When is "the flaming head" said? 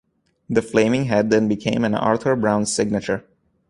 0.49-1.29